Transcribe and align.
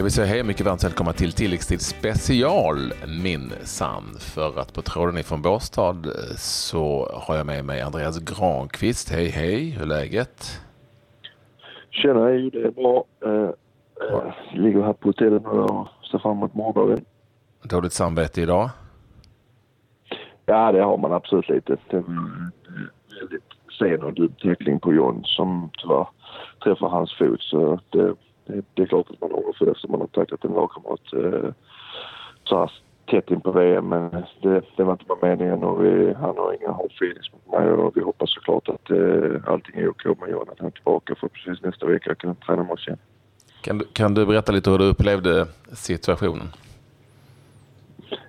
ska 0.00 0.04
vi 0.04 0.10
säga 0.10 0.26
hej 0.26 0.42
mycket 0.42 0.66
varmt 0.66 0.84
välkomna 0.84 1.12
till 1.12 1.32
tilläggstid 1.32 1.80
special 1.80 2.92
minsann. 3.22 4.04
För 4.20 4.60
att 4.60 4.74
på 4.74 4.82
tråden 4.82 5.18
ifrån 5.18 5.42
Båstad 5.42 5.96
så 6.36 7.08
har 7.12 7.36
jag 7.36 7.46
med 7.46 7.64
mig 7.64 7.80
Andreas 7.80 8.18
Granqvist. 8.18 9.10
Hej 9.10 9.28
hej, 9.28 9.70
hur 9.70 9.82
är 9.82 9.86
läget? 9.86 10.60
Tjena, 11.90 12.24
hej, 12.24 12.50
det 12.50 12.62
är 12.62 12.70
bra. 12.70 13.04
Eh, 13.24 13.50
eh, 14.10 14.32
ligger 14.52 14.82
här 14.82 14.92
på 14.92 15.08
hotellet 15.08 15.42
nu 15.42 15.48
och 15.48 15.88
ser 16.10 16.18
fram 16.18 16.36
emot 16.36 16.54
morgondagen. 16.54 17.04
Dåligt 17.62 17.92
samvete 17.92 18.42
idag? 18.42 18.70
Ja, 20.46 20.72
det 20.72 20.82
har 20.82 20.98
man 20.98 21.12
absolut 21.12 21.48
lite. 21.48 21.76
Det 21.90 21.96
var 21.96 22.08
en 22.08 22.50
väldigt 23.20 23.44
sen 23.78 24.02
och 24.02 24.18
djup 24.18 24.38
tackling 24.38 24.80
på 24.80 24.94
John 24.94 25.22
som 25.24 25.70
tyvärr 25.78 26.08
träffar 26.64 26.88
hans 26.88 27.18
fot. 27.18 27.42
Så 27.42 27.80
det, 27.90 28.14
det, 28.50 28.64
det 28.74 28.82
är 28.82 28.86
klart 28.86 29.10
att 29.10 29.20
man 29.20 29.32
ångrar 29.32 29.52
för 29.52 29.64
det 29.64 29.70
eftersom 29.70 29.90
man 29.90 30.00
har 30.00 30.06
tacklat 30.06 30.44
en 30.44 30.52
lagkamrat 30.52 31.12
eh, 31.12 31.50
så 32.44 32.58
här 32.58 32.70
tätt 33.10 33.30
in 33.30 33.40
på 33.40 33.52
VM. 33.52 33.88
Men 33.88 34.10
det, 34.42 34.62
det 34.76 34.84
var 34.84 34.92
inte 34.92 35.04
bara 35.04 35.28
meningen 35.28 35.64
och 35.64 35.84
vi, 35.84 36.12
han 36.12 36.36
har 36.36 36.56
inga 36.60 36.72
hard 36.72 36.92
feelings 36.92 37.32
mot 37.32 37.60
mig 37.60 37.70
och 37.72 37.96
vi 37.96 38.00
hoppas 38.00 38.34
såklart 38.34 38.68
att 38.68 38.90
eh, 38.90 39.52
allting 39.52 39.80
är 39.80 39.88
okej 39.90 40.14
med 40.20 40.30
John. 40.30 40.48
Att 40.52 40.58
han 40.58 40.66
är 40.66 40.70
tillbaka 40.70 41.14
förhoppningsvis 41.14 41.62
nästa 41.62 41.86
vecka 41.86 42.14
kan 42.14 42.34
träna 42.34 42.62
med 42.62 42.72
oss 42.72 42.86
igen. 42.86 42.98
Kan 43.62 43.78
du, 43.78 43.84
kan 43.84 44.14
du 44.14 44.26
berätta 44.26 44.52
lite 44.52 44.70
hur 44.70 44.78
du 44.78 44.84
upplevde 44.84 45.46
situationen? 45.72 46.46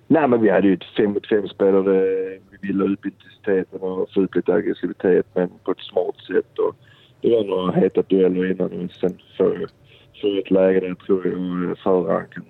Nej, 0.07 0.27
men 0.27 0.41
vi 0.41 0.49
hade 0.49 0.67
ju 0.67 0.73
ett 0.73 0.83
5 0.97 1.13
mot 1.13 1.27
5 1.27 1.47
spel 1.47 1.75
och 1.75 1.83
det, 1.83 2.39
vi 2.51 2.67
ville 2.67 2.83
upp 2.83 3.05
intensiteten 3.05 3.79
och 3.79 4.09
få 4.13 4.21
ut 4.21 4.35
lite 4.35 4.53
aggressivitet 4.53 5.25
men 5.33 5.49
på 5.63 5.71
ett 5.71 5.79
smart 5.79 6.15
sätt. 6.27 6.59
Och 6.59 6.75
det 7.21 7.29
var 7.29 7.43
några 7.43 7.71
heta 7.71 8.01
dueller 8.01 8.51
innan 8.51 8.85
och 8.85 8.91
sen 8.91 9.17
får 9.37 9.67
för 10.21 10.39
ett 10.39 10.51
läge 10.51 10.79
där 10.79 10.87
jag 10.87 10.99
tror 10.99 11.27
jag 11.27 11.77
föraren 11.77 12.27
kan 12.31 12.45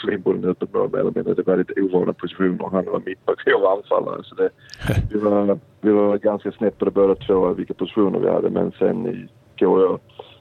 slå 0.00 0.12
in 0.12 0.20
bollen 0.20 0.44
öppet 0.44 0.74
mål 0.74 0.90
mer 0.92 0.98
eller 0.98 1.12
mindre. 1.14 1.34
Det 1.34 1.46
var 1.46 1.56
lite 1.56 1.80
ovana 1.80 2.12
positioner. 2.12 2.68
Han 2.72 2.84
var 2.84 3.02
mittback 3.06 3.36
och 3.46 3.52
jag 3.52 3.60
var 3.60 3.76
anfallare. 3.76 4.24
Så 4.24 4.34
det, 4.34 4.50
vi, 5.12 5.18
var, 5.18 5.58
vi 5.80 5.90
var 5.90 6.18
ganska 6.18 6.52
snett 6.52 6.78
på 6.78 6.84
det 6.84 6.90
båda 6.90 7.14
två, 7.14 7.52
vilka 7.52 7.74
positioner 7.74 8.18
vi 8.18 8.28
hade. 8.28 8.50
Men 8.50 8.72
sen 8.78 9.28
går 9.58 9.80
jag, 9.80 10.00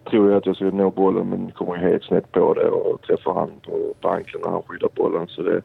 tror 0.09 0.29
jag 0.29 0.37
att 0.37 0.45
jag 0.45 0.55
ska 0.55 0.65
nå 0.65 0.91
bollen 0.91 1.29
men 1.29 1.51
kommer 1.51 1.75
helt 1.75 2.03
snett 2.03 2.31
på 2.31 2.53
det 2.53 2.69
och 2.69 3.01
träffar 3.01 3.33
han 3.33 3.49
på, 3.65 3.93
på 4.01 4.09
anklen 4.09 4.41
när 4.45 4.51
han 4.51 4.63
skyddar 4.63 4.89
bollen. 4.95 5.27
Så 5.27 5.41
det, 5.41 5.61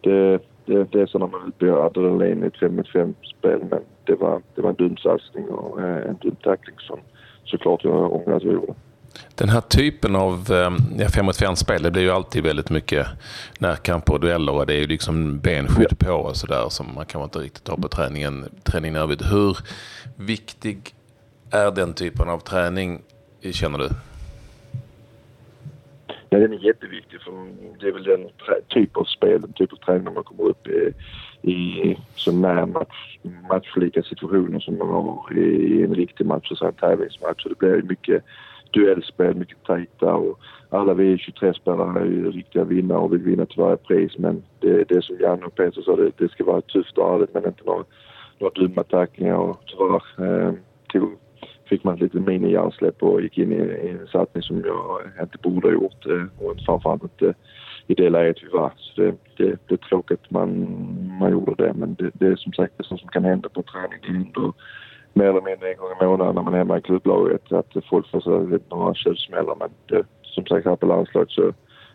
det, 0.00 0.40
det, 0.64 0.92
det 0.92 1.00
är 1.00 1.06
så 1.06 1.18
när 1.18 1.26
man 1.26 1.48
utbyter 1.48 1.86
adrenalin 1.86 2.44
i 2.44 2.46
ett 2.46 2.56
5 2.56 2.76
mot 2.76 2.88
5 2.88 3.14
spel 3.38 3.60
men 3.70 3.80
det 4.04 4.14
var, 4.14 4.42
det 4.54 4.62
var 4.62 4.70
en 4.70 4.76
dum 4.76 4.96
satsning 4.96 5.48
och 5.48 5.80
en 5.80 6.16
dum 6.20 6.36
tackling 6.42 6.76
som 6.78 6.98
såklart 7.44 7.84
jag 7.84 8.12
ångrar 8.12 8.36
att 8.36 8.44
vi 8.44 8.52
gjorde. 8.52 8.74
Den 9.34 9.48
här 9.48 9.60
typen 9.60 10.16
av 10.16 10.50
ehm, 10.52 10.76
ja, 10.98 11.08
fem 11.08 11.26
mot 11.26 11.36
fem-spel, 11.36 11.82
det 11.82 11.90
blir 11.90 12.02
ju 12.02 12.10
alltid 12.10 12.42
väldigt 12.42 12.70
mycket 12.70 13.06
närkamper 13.58 14.12
och 14.12 14.20
dueller 14.20 14.52
och 14.52 14.66
det 14.66 14.74
är 14.74 14.80
ju 14.80 14.86
liksom 14.86 15.38
benskydd 15.38 15.98
på 15.98 16.12
och 16.12 16.36
sådär 16.36 16.66
som 16.68 16.94
man 16.94 17.06
kanske 17.06 17.24
inte 17.24 17.38
riktigt 17.38 17.68
har 17.68 17.76
på 17.76 17.88
träningen, 17.88 18.48
träningen 18.62 18.96
övrigt. 18.96 19.22
Hur 19.32 19.56
viktig 20.16 20.94
är 21.50 21.70
den 21.70 21.94
typen 21.94 22.28
av 22.28 22.38
träning, 22.38 23.02
känner 23.52 23.78
du? 23.78 23.88
Ja, 26.32 26.38
den 26.38 26.52
är 26.52 26.66
jätteviktig 26.66 27.20
för 27.20 27.32
det 27.80 27.88
är 27.88 27.92
väl 27.92 28.04
den 28.04 28.28
typ 28.68 28.96
av 28.96 29.04
spel, 29.04 29.40
den 29.40 29.52
typ 29.52 29.72
av 29.72 29.76
träning 29.76 30.14
man 30.14 30.24
kommer 30.24 30.44
upp 30.44 30.66
i, 30.66 30.92
i 31.52 31.96
så 32.14 32.32
nära 32.32 32.66
match, 32.66 33.18
matchlika 33.48 34.02
situationer 34.02 34.60
som 34.60 34.78
man 34.78 34.88
har 34.88 35.38
i 35.38 35.82
en 35.82 35.94
riktig 35.94 36.26
match, 36.26 36.50
och 36.50 36.66
en 36.66 36.72
tävlingsmatch. 36.72 37.42
Så 37.42 37.48
det 37.48 37.58
blir 37.58 37.82
mycket 37.82 38.24
duellspel, 38.72 39.34
mycket 39.34 39.64
tajta 39.64 40.14
och 40.14 40.38
alla 40.70 40.94
vi 40.94 41.16
23-spelare 41.16 42.00
är 42.00 42.04
ju 42.04 42.30
riktiga 42.30 42.64
vinnare 42.64 42.98
och 42.98 43.12
vill 43.12 43.22
vinna 43.22 43.46
till 43.46 43.62
varje 43.62 43.76
pris. 43.76 44.18
Men 44.18 44.42
det, 44.60 44.88
det 44.88 45.04
som 45.04 45.16
Janne 45.20 45.46
och 45.46 45.54
Peter 45.54 45.82
sa, 45.82 45.96
det, 45.96 46.10
det 46.16 46.30
ska 46.30 46.44
vara 46.44 46.60
tufft 46.60 46.98
och 46.98 47.14
ärligt 47.14 47.34
men 47.34 47.46
inte 47.46 47.64
några, 47.64 47.84
några 48.38 48.52
dumma 48.54 48.82
tacklingar 48.82 49.36
och 49.36 49.60
tyvärr 49.66 50.46
eh, 50.46 50.52
till, 50.92 51.06
fick 51.68 51.84
man 51.84 51.94
ett 51.94 52.00
litet 52.00 52.22
mini-hjärnsläpp 52.22 53.02
och 53.02 53.22
gick 53.22 53.38
in 53.38 53.52
i, 53.52 53.56
i, 53.56 53.88
en 53.88 54.06
satsning 54.06 54.42
som 54.42 54.64
jag 54.66 55.24
inte 55.24 55.38
borde 55.42 55.68
ha 55.68 55.72
gjort 55.72 56.06
eh, 56.06 56.46
och 56.46 56.60
framförallt 56.66 57.02
inte 57.02 57.34
i 57.86 57.94
det 57.94 58.10
läget 58.10 58.42
vi 58.42 58.48
var. 58.48 58.72
Så 58.76 59.00
det, 59.00 59.14
det, 59.36 59.58
det 59.66 59.74
är 59.74 59.88
tråkigt 59.88 60.20
att 60.22 60.30
man, 60.30 60.68
man 61.20 61.32
gjorde 61.32 61.64
det 61.64 61.72
men 61.74 61.94
det, 61.94 62.10
det 62.14 62.26
är 62.26 62.36
som 62.36 62.52
sagt 62.52 62.74
det 62.76 62.84
som 62.84 62.98
kan 62.98 63.24
hända 63.24 63.48
på 63.48 63.62
träning 63.62 64.16
under 64.16 64.52
mer 65.12 65.24
eller 65.24 65.40
mindre 65.40 65.70
en 65.70 65.76
gång 65.76 65.90
i 66.00 66.04
månaden 66.04 66.34
när 66.34 66.42
man 66.42 66.54
är 66.54 66.58
hemma 66.58 66.78
i 66.78 66.82
klubblaget. 66.82 67.52
Att 67.52 67.84
folk 67.90 68.10
får 68.10 68.20
så 68.20 68.58
några 68.76 68.94
tjuvsmällar. 68.94 69.56
Men 69.58 69.70
det, 69.86 70.04
som 70.22 70.46
sagt 70.46 70.66
här 70.66 70.76
på 70.76 70.86
landslaget 70.86 71.30
så 71.30 71.52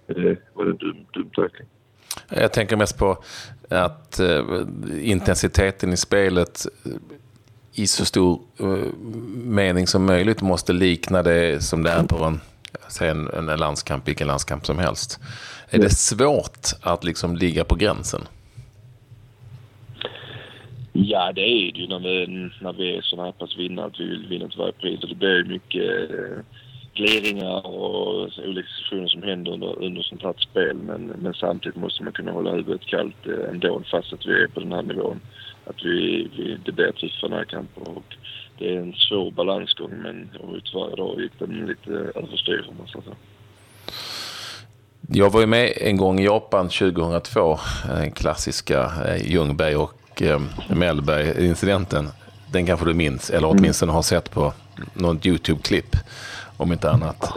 det, 0.08 0.38
var 0.54 0.66
det 0.66 0.72
en 0.72 0.78
dum, 0.78 1.06
dum 1.14 1.30
tackling. 1.36 1.68
Jag 2.30 2.54
tänker 2.54 2.76
mest 2.76 2.98
på 2.98 3.18
att 3.70 4.20
eh, 4.20 4.44
intensiteten 5.02 5.94
i 5.94 5.98
spelet 5.98 6.66
eh, 6.86 6.92
i 7.74 7.88
så 7.88 8.06
stor 8.06 8.42
eh, 8.60 8.94
mening 9.36 9.88
som 9.88 10.06
möjligt 10.06 10.42
måste 10.42 10.74
likna 10.74 11.24
det 11.24 11.64
som 11.64 11.84
det 11.84 11.90
är 11.90 12.04
på 12.04 12.24
en, 12.24 12.40
en, 13.02 13.50
en 13.50 13.60
landskamp, 13.60 14.08
vilken 14.08 14.28
landskamp 14.28 14.66
som 14.66 14.80
helst. 14.80 15.20
Är 15.70 15.80
det 15.80 15.90
svårt 15.90 16.68
att 16.82 17.04
liksom 17.04 17.36
ligga 17.36 17.64
på 17.64 17.76
gränsen? 17.76 18.22
Ja, 20.98 21.32
det 21.32 21.42
är 21.42 21.72
det 21.72 21.80
ju 21.80 21.88
när 21.88 22.00
vi, 22.00 22.28
när 22.60 22.74
vi 22.74 22.98
är 22.98 23.02
så 23.02 23.24
här 23.24 23.32
pass 23.32 23.58
vinnare 23.58 23.86
att 23.86 24.00
vi 24.00 24.06
vill 24.06 24.28
vinna 24.28 24.48
till 24.48 24.60
varje 24.60 24.72
pris. 24.72 25.04
Och 25.04 25.10
det 25.10 25.16
blir 25.16 25.44
mycket 25.44 26.12
eh, 26.12 26.38
gliringar 26.94 27.68
och 27.68 28.30
olika 28.48 28.68
situationer 28.68 29.08
som 29.08 29.24
händer 29.24 29.52
under, 29.52 29.84
under 29.84 30.02
sånt 30.02 30.24
här 30.24 30.34
spel. 30.38 30.76
Men, 30.76 31.02
men 31.02 31.34
samtidigt 31.34 31.76
måste 31.76 32.04
man 32.04 32.14
kunna 32.14 32.32
hålla 32.32 32.52
huvudet 32.52 32.86
kallt 32.86 33.28
eh, 33.28 33.50
ändå 33.50 33.82
fast 33.92 34.14
att 34.14 34.26
vi 34.26 34.44
är 34.44 34.48
på 34.48 34.60
den 34.60 34.72
här 34.72 34.82
nivån. 34.82 35.20
Att 35.66 35.86
vi, 35.86 36.30
vi, 36.38 36.58
det 36.66 36.72
blir 36.72 36.92
tuffa 36.92 37.28
närkamper 37.28 37.90
och 37.98 38.16
det 38.58 38.76
är 38.76 38.80
en 38.80 38.94
svår 38.94 39.32
balansgång 39.32 39.94
men 40.04 40.30
tyvärr 40.66 40.94
idag 40.94 41.22
gick 41.22 41.40
den 41.40 41.66
lite 41.66 41.92
överstyr 41.92 42.66
om 42.70 42.76
man 42.78 42.88
säger 42.88 43.06
så. 43.06 43.16
Jag 45.10 45.30
var 45.30 45.42
ju 45.42 45.48
med 45.48 45.74
en 45.78 45.98
gång 45.98 46.20
i 46.20 46.26
Japan 46.26 46.70
2002, 46.70 47.60
den 47.88 48.04
eh, 48.04 48.14
klassiska 48.14 48.92
Ljungberg 49.26 49.76
och 49.76 50.05
eh, 50.22 50.42
Mellberg-incidenten. 50.70 52.10
Den 52.52 52.66
kanske 52.66 52.86
du 52.86 52.94
minns, 52.94 53.30
eller 53.30 53.48
mm. 53.48 53.60
åtminstone 53.60 53.92
har 53.92 54.02
sett 54.02 54.32
på 54.32 54.54
något 54.94 55.26
YouTube-klipp. 55.26 55.96
Om 56.58 56.72
inte 56.72 56.92
annat. 56.92 57.34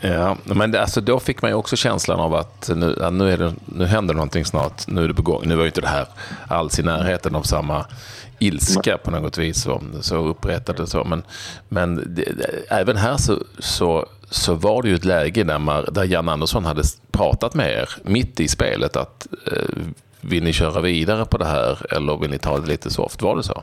Ja, 0.00 0.36
men 0.42 0.76
alltså, 0.76 1.00
då 1.00 1.20
fick 1.20 1.42
man 1.42 1.50
ju 1.50 1.54
också 1.54 1.76
känslan 1.76 2.20
av 2.20 2.34
att 2.34 2.70
nu, 2.76 2.96
ja, 3.00 3.10
nu, 3.10 3.32
är 3.32 3.36
det, 3.36 3.54
nu 3.64 3.84
händer 3.84 4.14
någonting 4.14 4.44
snart. 4.44 4.86
Nu 4.86 5.04
är 5.04 5.08
det 5.08 5.14
på 5.14 5.22
gång. 5.22 5.42
Nu 5.44 5.54
var 5.54 5.62
ju 5.62 5.68
inte 5.68 5.80
det 5.80 5.88
här 5.88 6.06
alls 6.48 6.78
i 6.78 6.82
närheten 6.82 7.34
av 7.34 7.42
samma 7.42 7.86
ilska 8.38 8.98
på 8.98 9.10
något 9.10 9.38
vis. 9.38 9.62
Så, 9.62 9.82
så 10.00 10.16
upprättade 10.16 10.86
så. 10.86 11.04
Men, 11.04 11.22
men 11.68 12.14
det, 12.14 12.24
även 12.68 12.96
här 12.96 13.16
så, 13.16 13.38
så, 13.58 14.06
så 14.30 14.54
var 14.54 14.82
det 14.82 14.88
ju 14.88 14.94
ett 14.94 15.04
läge 15.04 15.44
där, 15.44 15.58
man, 15.58 15.84
där 15.92 16.04
Jan 16.04 16.28
Andersson 16.28 16.64
hade 16.64 16.82
pratat 17.10 17.54
med 17.54 17.70
er 17.70 17.88
mitt 18.02 18.40
i 18.40 18.48
spelet 18.48 18.96
att 18.96 19.26
eh, 19.46 19.78
vill 20.22 20.44
ni 20.44 20.52
köra 20.52 20.80
vidare 20.80 21.24
på 21.24 21.38
det 21.38 21.44
här 21.44 21.96
eller 21.96 22.16
vill 22.16 22.30
ni 22.30 22.38
ta 22.38 22.58
det 22.58 22.68
lite 22.68 22.90
soft? 22.90 23.22
Var 23.22 23.36
det 23.36 23.42
så? 23.42 23.62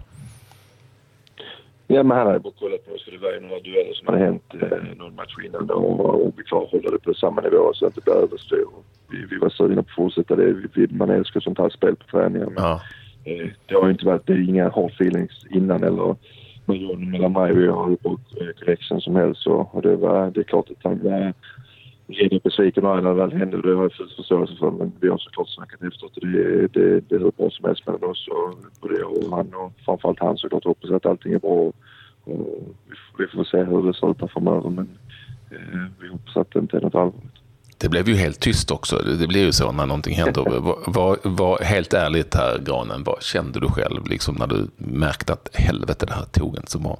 Ja, 1.87 2.03
men 2.03 2.17
han 2.17 2.27
hade 2.27 2.39
bara 2.39 2.53
kollat 2.59 2.85
på 2.85 2.91
för 3.05 3.11
det 3.11 3.17
var 3.17 3.31
ju 3.31 3.39
några 3.39 3.59
dueller 3.59 3.93
som 3.93 4.07
hade 4.07 4.19
hänt 4.19 4.43
eh, 4.61 4.97
någon 4.97 5.15
match 5.15 5.35
innan 5.45 5.67
då 5.67 5.73
och, 5.73 6.25
och 6.25 6.33
vi 6.37 6.43
klarhåller 6.43 6.91
det 6.91 6.99
på 6.99 7.13
samma 7.13 7.41
nivå 7.41 7.71
så 7.73 7.85
att 7.85 7.95
det 7.95 8.03
blir 8.03 8.13
överstyr. 8.13 8.65
Vi, 9.11 9.25
vi 9.29 9.37
var 9.37 9.49
sugna 9.49 9.83
på 9.83 9.89
att 9.89 9.95
fortsätta 9.95 10.35
det. 10.35 10.53
Vi, 10.73 10.87
man 10.91 11.09
älskar 11.09 11.39
sånt 11.39 11.57
här 11.57 11.69
spel 11.69 11.95
på 11.95 12.17
träningen. 12.17 12.53
Men, 12.53 12.63
ja. 12.63 12.81
eh, 13.23 13.47
det 13.65 13.75
har 13.75 13.85
ju 13.85 13.91
inte 13.91 14.05
varit, 14.05 14.27
det 14.27 14.33
är 14.33 14.49
inga 14.49 14.69
hard 14.69 14.91
feelings 14.91 15.45
innan 15.49 15.83
eller 15.83 16.15
mellan 16.97 17.31
mig 17.33 17.51
och 17.51 17.61
jag 17.61 17.75
har 17.75 17.89
ju 17.89 17.95
på 17.95 18.19
connection 18.59 19.01
som 19.01 19.15
helst 19.15 19.47
och, 19.47 19.75
och 19.75 19.81
det 19.81 19.95
var, 19.95 20.31
det 20.31 20.39
är 20.39 20.43
klart 20.43 20.69
att 20.71 20.83
han 20.83 20.99
var 21.03 21.33
redan 22.09 22.39
besviken 22.43 22.83
när 22.83 23.01
det 23.01 23.13
väl 23.13 23.31
hände. 23.31 23.61
Det 23.61 23.75
har 23.75 23.83
jag 23.83 23.93
full 23.93 24.09
förståelse 24.15 24.55
för. 24.59 24.71
Men 24.71 24.91
vi 24.99 25.09
har 25.09 25.17
såklart 25.17 25.49
snackat 25.49 25.81
efteråt. 25.81 26.17
Det, 26.21 26.67
det, 26.67 27.09
det 27.09 27.15
är 27.15 27.19
hur 27.19 27.31
bra 27.37 27.49
som 27.49 27.65
helst 27.65 27.85
mellan 27.85 28.03
oss 28.03 28.27
och 28.27 28.57
både 28.81 28.99
jag 28.99 29.11
och 29.11 29.37
han 29.37 29.53
och 29.53 29.73
framförallt 29.85 30.19
han 30.19 30.37
såklart 30.37 30.63
hoppas 30.63 30.91
att 30.91 31.05
allting 31.05 31.33
är 31.33 31.39
bra. 31.39 31.49
Och 31.49 31.75
vi, 33.17 33.27
får 33.27 33.43
se 33.43 33.63
hur 33.63 33.87
det 33.87 33.93
ser 33.93 34.11
ut 34.11 34.31
framöver 34.31 34.69
men 34.69 34.89
eh, 35.51 35.85
vi 36.01 36.07
hoppas 36.07 36.37
att 36.37 36.51
det 36.51 36.59
inte 36.59 36.77
är 36.77 36.81
något 36.81 36.95
allvarligt. 36.95 37.33
Det 37.77 37.89
blev 37.89 38.09
ju 38.09 38.15
helt 38.15 38.39
tyst 38.39 38.71
också. 38.71 38.97
Det 39.19 39.27
blir 39.27 39.45
ju 39.45 39.51
så 39.51 39.71
när 39.71 39.85
någonting 39.85 40.15
händer. 40.15 40.43
Var, 40.59 40.77
var, 40.87 41.17
var, 41.23 41.59
helt 41.63 41.93
ärligt 41.93 42.35
här, 42.35 42.59
Granen, 42.59 43.03
vad 43.03 43.23
kände 43.23 43.59
du 43.59 43.67
själv 43.67 44.07
liksom 44.07 44.35
när 44.35 44.47
du 44.47 44.67
märkte 44.77 45.33
att 45.33 45.49
helvete, 45.53 46.05
det 46.05 46.13
här 46.13 46.25
tog 46.25 46.55
inte 46.55 46.71
så 46.71 46.79
bra? 46.79 46.97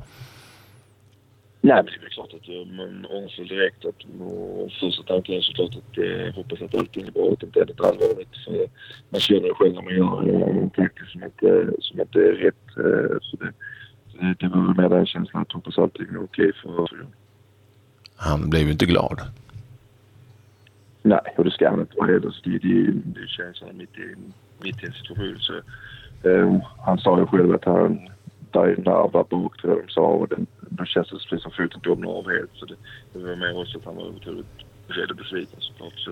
Nej, 1.62 1.76
men 1.76 1.86
det 1.86 2.06
är 2.06 2.10
klart 2.10 2.34
att 2.34 2.48
man 2.78 3.06
ångrar 3.06 3.50
direkt. 3.50 3.86
Att, 3.86 4.22
och 4.22 4.72
första 4.72 5.04
tanken 5.04 5.36
är 5.36 5.42
såklart 5.42 5.76
att 5.76 5.98
eh, 5.98 6.36
hoppas 6.36 6.62
att 6.62 6.76
allting 6.76 7.08
är 7.08 7.12
bra 7.12 7.24
och 7.24 7.34
att 7.34 7.40
det 7.40 7.46
inte 7.46 7.62
är 7.62 7.66
något 7.66 7.86
allvarligt. 7.86 8.36
För 8.46 8.68
man 9.10 9.22
känner 9.22 9.48
det 9.48 9.54
själv 9.54 9.74
när 9.74 9.82
man 9.82 9.96
gör 9.96 10.50
en 10.50 10.70
tackling 10.70 11.10
som 11.10 11.24
inte, 11.24 11.72
som 11.80 12.02
inte 12.02 12.20
är 12.20 12.34
rätt. 12.34 12.66
Eh, 12.78 13.18
så 13.22 13.38
det, 13.38 13.52
det, 14.14 14.36
det 14.40 14.48
var 14.48 14.62
väl 14.68 14.82
mer 14.82 14.90
den 14.90 15.06
känslan 15.06 15.42
att 15.42 15.52
hoppas 15.52 15.78
allting 15.78 16.08
är 16.10 16.24
okej 16.24 16.52
för, 16.62 16.88
för 16.88 17.08
Han 18.16 18.50
blev 18.50 18.66
ju 18.66 18.72
inte 18.72 18.86
glad. 18.86 19.22
Nej, 21.02 21.34
och 21.38 21.44
det 21.44 21.52
ska 21.52 21.70
han 21.70 21.80
inte 21.80 21.98
vara 21.98 22.08
heller. 22.08 22.36
Det, 22.44 22.58
det, 22.58 22.92
det 22.92 23.28
känns 23.28 23.64
mitt 23.74 23.98
i, 23.98 24.16
mitt 24.64 24.84
i 24.84 24.86
en 24.86 24.94
situation. 24.94 25.40
Så, 25.40 25.54
um, 26.30 26.62
han 26.86 26.98
sa 26.98 27.20
ju 27.20 27.26
själv 27.26 27.56
att 27.56 27.66
han 27.66 28.10
där 28.52 28.64
är 28.64 28.78
nerver 28.78 29.24
bak 29.30 29.58
tror 29.58 29.74
jag 29.74 29.88
de 29.88 29.92
sa 29.92 30.02
och 30.02 30.28
den, 30.28 30.48
då 30.80 30.86
känns 30.86 31.10
det 31.10 31.18
precis 31.30 31.44
som 31.44 31.52
foten 31.52 31.82
domnar 31.84 32.10
av 32.10 32.30
helt. 32.30 32.52
Så 32.54 32.66
det, 32.66 32.76
det 33.14 33.20
var 33.20 33.36
mer 33.36 33.62
också 33.62 33.78
att 33.78 33.86
han 33.86 33.96
var 33.96 34.08
otroligt 34.08 34.56
rädd 34.88 35.12
och 35.12 35.18
besviken 35.18 35.60
såklart. 35.60 36.00
Så, 36.06 36.12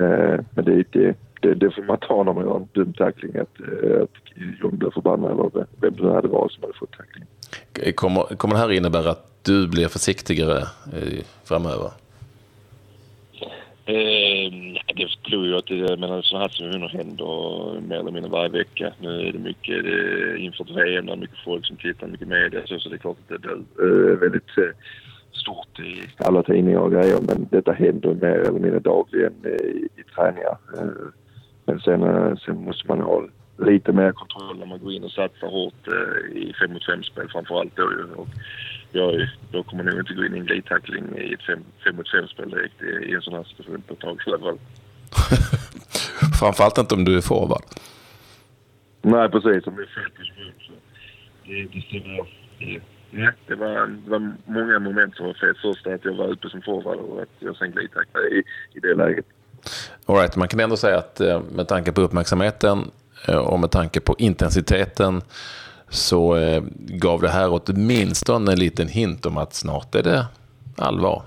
eh, 0.00 0.40
men 0.54 0.64
det, 0.64 0.84
det, 0.92 1.16
det, 1.40 1.54
det 1.54 1.70
får 1.70 1.82
man 1.82 1.98
ta 1.98 2.22
när 2.22 2.32
man 2.32 2.44
gör 2.44 2.56
en 2.56 2.68
dum 2.72 2.92
tackling 2.92 3.36
att, 3.36 3.60
eh, 3.60 4.02
att 4.02 4.16
John 4.60 4.78
blir 4.78 4.90
förbannad 4.90 5.30
eller 5.30 5.66
vem 5.80 5.96
det 5.96 6.14
hade 6.14 6.28
varit 6.28 6.52
som 6.52 6.62
hade 6.62 6.78
fått 6.78 6.92
tacklingen. 6.92 7.28
Kommer, 7.94 8.22
kommer 8.36 8.54
det 8.54 8.60
här 8.60 8.72
innebära 8.72 9.10
att 9.10 9.44
du 9.44 9.68
blir 9.68 9.88
försiktigare 9.88 10.58
eh, 10.92 11.24
framöver? 11.44 11.90
Eh, 13.84 14.52
det 14.96 15.08
tror 15.28 15.46
jag 15.46 15.58
att 15.58 15.66
det, 15.66 15.96
menar, 16.00 16.16
alltså, 16.16 16.28
sådana 16.28 16.44
här 16.44 16.50
situationer 16.50 16.88
händer 16.88 17.80
mer 17.80 17.96
eller 17.96 18.10
mindre 18.10 18.30
varje 18.30 18.48
vecka. 18.48 18.92
Nu 19.00 19.28
är 19.28 19.32
det 19.32 19.38
mycket 19.38 19.84
det, 19.84 20.38
inför 20.38 20.64
ett 20.64 20.70
VM, 20.70 21.06
det 21.06 21.12
är 21.12 21.16
mycket 21.16 21.44
folk 21.44 21.66
som 21.66 21.76
tittar, 21.76 22.06
mycket 22.06 22.28
media 22.28 22.60
så, 22.64 22.78
så 22.78 22.88
det 22.88 22.96
är 22.96 22.98
klart 22.98 23.16
att 23.18 23.28
det 23.28 23.38
blir 23.38 23.52
eh, 23.52 24.18
väldigt 24.18 24.58
eh, 24.58 24.74
stort 25.32 25.80
i 25.80 26.02
alla 26.18 26.42
tidningar 26.42 26.78
och 26.78 26.92
grejer. 26.92 27.18
Men 27.20 27.48
detta 27.50 27.72
händer 27.72 28.14
mer 28.14 28.38
eller 28.38 28.60
mindre 28.60 28.78
dagligen 28.78 29.32
i, 29.44 29.88
i 30.00 30.02
träningar. 30.16 30.56
Men 31.64 31.80
sen, 31.80 32.36
sen 32.36 32.64
måste 32.64 32.88
man 32.88 33.00
ha 33.00 33.24
lite 33.58 33.92
mer 33.92 34.12
kontroll 34.12 34.58
när 34.58 34.66
man 34.66 34.78
går 34.78 34.92
in 34.92 35.04
och 35.04 35.10
satsar 35.10 35.48
hårt 35.48 35.88
i 36.32 36.52
5 36.60 36.72
mot 36.72 36.86
5-spel 36.86 37.28
framförallt 37.32 37.76
då 37.76 37.82
och 38.16 38.28
jag, 38.92 39.28
då 39.50 39.62
kommer 39.62 39.84
nog 39.84 40.00
inte 40.00 40.14
gå 40.14 40.24
in 40.24 40.36
i 40.36 40.38
en 40.38 40.46
glidtackling 40.46 41.04
i 41.18 41.32
ett 41.34 41.42
5 41.42 41.96
mot 41.96 42.06
5-spel 42.06 42.50
direkt 42.50 42.82
i 42.82 43.14
en 43.14 43.22
sån 43.22 43.34
här 43.34 43.44
situation 43.44 43.82
på 43.82 43.94
ett 43.94 44.00
tag 44.00 44.20
i 44.26 44.30
alla 44.30 44.38
fall. 44.38 44.58
Framförallt 46.40 46.78
inte 46.78 46.94
om 46.94 47.04
du 47.04 47.16
är 47.16 47.20
forward. 47.20 47.62
Nej, 49.02 49.28
precis. 49.28 49.66
Om 49.66 49.76
det 49.76 49.82
är 49.82 49.86
fel 49.86 50.10
position 50.16 50.52
så 50.66 50.72
det, 51.44 51.62
det. 51.62 52.24
Det, 52.58 52.80
ja, 53.10 53.30
det, 53.46 53.54
var, 53.54 53.86
det 53.86 54.10
var 54.10 54.32
många 54.46 54.78
moment 54.78 55.16
som 55.16 55.26
var 55.26 55.34
fel. 55.34 55.54
Först 55.62 55.86
att 55.86 56.04
jag 56.04 56.14
var 56.14 56.32
ute 56.32 56.48
som 56.48 56.62
forward 56.62 56.98
och 56.98 57.22
att 57.22 57.28
jag 57.38 57.56
sen 57.56 57.70
glidtacklade 57.70 58.28
i, 58.28 58.42
i 58.72 58.80
det 58.80 58.94
läget. 58.94 59.26
All 60.06 60.16
right, 60.16 60.36
man 60.36 60.48
kan 60.48 60.60
ändå 60.60 60.76
säga 60.76 60.98
att 60.98 61.20
eh, 61.20 61.42
med 61.52 61.68
tanke 61.68 61.92
på 61.92 62.00
uppmärksamheten 62.00 62.90
eh, 63.28 63.36
och 63.36 63.60
med 63.60 63.70
tanke 63.70 64.00
på 64.00 64.14
intensiteten 64.18 65.22
så 65.92 66.36
eh, 66.36 66.62
gav 66.76 67.20
det 67.20 67.28
här 67.28 67.60
åtminstone 67.66 68.52
en 68.52 68.58
liten 68.58 68.88
hint 68.88 69.26
om 69.26 69.36
att 69.36 69.54
snart 69.54 69.94
är 69.94 70.02
det 70.02 70.26
allvar. 70.76 71.22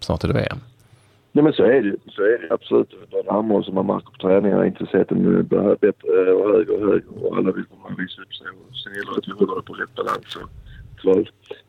Snart 0.00 0.24
är 0.24 0.28
det 0.28 0.34
VM. 0.34 0.58
Nej 1.32 1.44
men 1.44 1.52
så 1.52 1.62
är 1.62 1.82
det 1.82 1.96
Så 2.12 2.22
är 2.22 2.38
det 2.38 2.54
absolut. 2.54 2.90
Det 3.10 3.32
närmar 3.32 3.62
som 3.62 3.74
man 3.74 3.86
märker 3.86 4.10
på 4.10 4.28
träningarna. 4.28 4.66
Intensiteten 4.66 5.22
blir 5.22 5.58
eh, 5.58 5.74
bättre 5.80 6.08
eh, 6.28 6.32
och 6.32 6.48
högre 6.52 6.72
och 6.72 6.80
högre 6.80 7.08
och 7.20 7.36
alla 7.36 7.52
vill 7.52 7.64
komma 7.64 7.94
och 7.94 8.00
visa 8.00 8.22
upp 8.22 8.34
sig. 8.34 8.46
sen 8.82 8.92
gäller 8.92 9.12
det 9.12 9.18
att 9.18 9.28
vi 9.28 9.32
håller 9.32 9.56
det 9.56 9.62
på 9.62 9.72
rätt 9.72 9.94
balans. 9.94 10.38
Så 11.02 11.24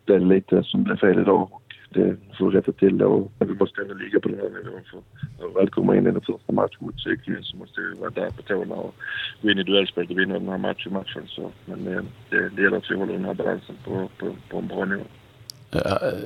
det 0.05 0.13
är 0.13 0.19
lite 0.19 0.63
som 0.63 0.83
blev 0.83 0.97
fel 0.97 1.19
idag 1.19 1.49
det 1.93 2.17
får 2.37 2.51
rätta 2.51 2.71
till 2.71 2.97
det. 2.97 3.05
Men 3.39 3.47
vi 3.47 3.53
måste 3.53 3.81
ändå 3.81 3.93
ligga 3.93 4.19
på 4.19 4.29
den 4.29 4.39
här 4.39 4.49
nivån. 4.49 4.81
För 4.91 5.01
när 5.39 5.47
vi 5.47 5.53
väl 5.53 5.69
kommer 5.69 5.95
in 5.95 6.07
i 6.07 6.11
den 6.11 6.21
första 6.21 6.53
matchen 6.53 6.77
mot 6.79 7.01
Sydkillen 7.01 7.43
så 7.43 7.57
måste 7.57 7.81
vi 7.81 7.99
vara 7.99 8.09
där 8.09 8.29
på 8.29 8.41
tårna 8.41 8.75
och 8.75 8.95
gå 9.41 9.49
in 9.51 9.59
i 9.59 9.63
duellspelet 9.63 10.11
och 10.11 10.19
vinna 10.19 10.33
den 10.33 10.49
här 10.49 10.57
matchen. 10.57 10.93
matchen. 10.93 11.23
Så, 11.27 11.51
men 11.65 11.83
det, 11.83 12.03
det, 12.29 12.49
det 12.49 12.61
gäller 12.61 12.77
att 12.77 12.91
vi 12.91 12.95
håller 12.95 13.13
den 13.13 13.25
här 13.25 13.33
balansen 13.33 13.75
på, 13.85 14.09
på, 14.17 14.35
på 14.49 14.57
en 14.57 14.67
bra 14.67 14.85
nivå. 14.85 15.03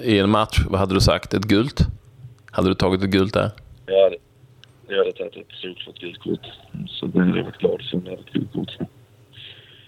I 0.03 0.19
en 0.19 0.29
match, 0.29 0.59
vad 0.69 0.79
hade 0.79 0.93
du 0.93 1.01
sagt? 1.01 1.33
Ett 1.33 1.47
gult? 1.47 1.79
Hade 2.51 2.67
du 2.67 2.73
tagit 2.73 3.03
ett 3.03 3.09
gult 3.09 3.33
där? 3.33 3.51
Ja, 3.85 4.09
det, 4.09 4.17
jag 4.87 4.97
hade 4.97 5.11
tagit 5.11 5.35
ett 5.35 5.55
solklart 5.61 5.99
gult 5.99 6.19
kort. 6.19 6.47
Så 6.87 7.05
det 7.05 7.19
hade 7.19 7.37
jag 7.37 7.45
varit 7.45 7.57
glad 7.57 7.81
för 7.91 8.01
jag 8.03 8.09
hade 8.09 8.21
ett 8.21 8.33
gult 8.33 8.53
kort. 8.53 8.77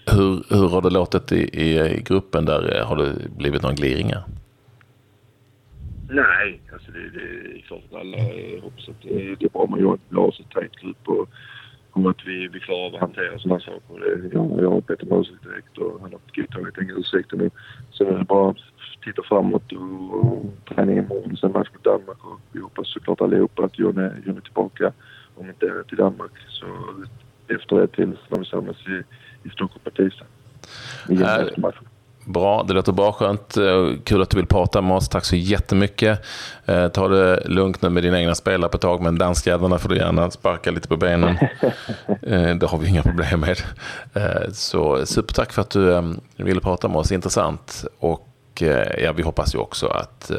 Hur, 0.06 0.56
hur 0.56 0.68
har 0.68 0.82
det 0.82 0.90
låtit 0.90 1.32
i, 1.32 1.60
i, 1.62 2.02
gruppen 2.02 2.44
där? 2.44 2.84
Har 2.84 2.96
det 2.96 3.14
blivit 3.36 3.62
några 3.62 3.74
gliringar? 3.74 4.24
Nej, 6.10 6.60
alltså 6.72 6.90
det, 6.92 7.10
det 7.10 7.58
är 7.58 7.62
klart 7.66 7.82
att 7.90 8.00
alla 8.00 8.16
hoppas 8.62 8.88
att 8.88 9.02
det, 9.02 9.34
det 9.34 9.44
är 9.44 9.48
bra. 9.48 9.66
Man 9.66 9.80
gör, 9.80 9.98
har 10.12 10.30
så 10.30 10.42
tajt 10.42 10.76
grupp 10.76 11.08
och, 11.08 11.28
och 11.90 12.10
att 12.10 12.26
vi, 12.26 12.48
vi 12.48 12.60
klarar 12.60 12.86
av 12.86 12.94
att 12.94 13.00
hantera 13.00 13.38
sådana 13.38 13.60
saker. 13.60 14.00
Det, 14.00 14.34
jag, 14.34 14.62
jag 14.62 14.70
har 14.70 14.80
bett 14.80 15.02
om 15.02 15.20
ursäkt 15.20 15.42
direkt 15.42 15.78
och 15.78 16.00
han 16.00 16.12
har 16.12 16.46
tagit 16.46 16.74
den 16.74 16.90
ursäkten 16.98 17.38
nu. 17.38 17.50
Sen 17.92 18.06
är 18.06 18.18
det 18.18 18.24
bara 18.24 18.50
att 18.50 18.56
titta 19.04 19.22
framåt 19.22 19.72
och, 19.72 20.14
och 20.14 20.44
träning 20.68 20.98
imorgon. 20.98 21.36
Sen 21.36 21.52
match 21.52 21.68
mot 21.74 21.84
Danmark 21.84 22.24
och 22.24 22.40
vi 22.52 22.60
hoppas 22.60 22.92
såklart 22.92 23.20
allihopa 23.20 23.64
att 23.64 23.78
John 23.78 23.98
är, 23.98 24.22
John 24.26 24.36
är 24.36 24.40
tillbaka. 24.40 24.92
Om 25.34 25.48
inte 25.48 25.84
till 25.88 25.96
Danmark 25.96 26.32
så 26.48 26.66
efter 27.48 27.76
det 27.76 27.86
till 27.86 28.16
samlas 28.50 28.76
i, 28.86 29.02
i 29.48 29.50
Stockholm 29.50 29.80
på 29.84 29.90
tisdag. 29.90 30.26
I 31.08 31.60
matchen. 31.60 31.87
Bra, 32.28 32.62
det 32.62 32.74
låter 32.74 32.92
bra. 32.92 33.12
Skönt. 33.12 33.56
Eh, 33.56 33.88
kul 34.04 34.22
att 34.22 34.30
du 34.30 34.36
vill 34.36 34.46
prata 34.46 34.82
med 34.82 34.96
oss. 34.96 35.08
Tack 35.08 35.24
så 35.24 35.36
jättemycket. 35.36 36.20
Eh, 36.66 36.88
ta 36.88 37.08
det 37.08 37.42
lugnt 37.44 37.82
nu 37.82 37.88
med 37.88 38.02
dina 38.02 38.20
egna 38.20 38.34
spelare 38.34 38.70
på 38.70 38.76
ett 38.76 38.82
tag, 38.82 39.02
men 39.02 39.18
danskjävlarna 39.18 39.78
får 39.78 39.88
du 39.88 39.96
gärna 39.96 40.30
sparka 40.30 40.70
lite 40.70 40.88
på 40.88 40.96
benen. 40.96 41.38
Eh, 42.22 42.56
det 42.56 42.66
har 42.66 42.78
vi 42.78 42.88
inga 42.88 43.02
problem 43.02 43.40
med. 43.40 43.62
Så 44.52 45.06
supertack 45.06 45.52
för 45.52 45.62
att 45.62 45.70
du 45.70 46.14
ville 46.36 46.60
prata 46.60 46.88
med 46.88 46.96
oss. 46.96 47.12
Intressant. 47.12 47.84
Och 47.98 48.62
ja, 48.98 49.12
vi 49.12 49.22
hoppas 49.22 49.54
ju 49.54 49.58
också 49.58 49.86
att 49.86 50.30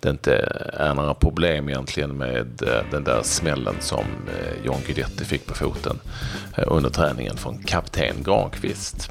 det 0.00 0.10
inte 0.10 0.34
är 0.72 0.94
några 0.94 1.14
problem 1.14 1.68
egentligen 1.68 2.16
med 2.16 2.46
den 2.90 3.04
där 3.04 3.22
smällen 3.22 3.74
som 3.80 4.04
John 4.64 4.80
Guidetti 4.86 5.24
fick 5.24 5.46
på 5.46 5.54
foten 5.54 6.00
under 6.66 6.90
träningen 6.90 7.36
från 7.36 7.58
kapten 7.58 8.22
Granqvist. 8.22 9.10